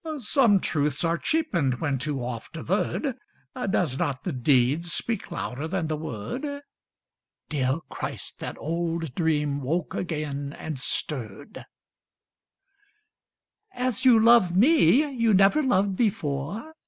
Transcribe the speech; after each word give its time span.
Some 0.17 0.59
truths 0.61 1.03
are 1.03 1.19
cheapened 1.19 1.75
when 1.75 1.99
too 1.99 2.25
oft 2.25 2.57
averred 2.57 3.19
Does 3.69 3.99
not 3.99 4.23
the 4.23 4.31
deed 4.31 4.83
speak 4.83 5.29
louder 5.29 5.67
than 5.67 5.85
the 5.85 5.95
word? 5.95 6.63
(Dear 7.49 7.77
Christ! 7.87 8.39
that 8.39 8.57
old 8.57 9.13
dream 9.13 9.61
woke 9.61 9.93
again 9.93 10.53
and 10.57 10.79
stirred.) 10.79 11.67
As 13.73 14.03
you 14.03 14.19
love 14.19 14.57
me, 14.57 15.07
you 15.07 15.35
never 15.35 15.61
loved 15.61 15.97
before? 15.97 16.73